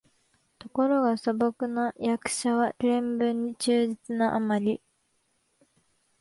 [0.57, 4.81] ところが素朴な訳者は原文に忠実なあまり、